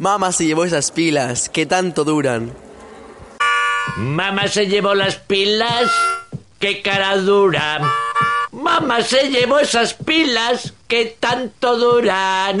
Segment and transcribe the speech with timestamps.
[0.00, 2.54] Mamá se llevó esas pilas que tanto duran.
[3.98, 5.90] Mamá se llevó las pilas.
[6.58, 7.82] ¡Qué cara dura!
[8.50, 12.60] Mamá se llevó esas pilas que tanto duran.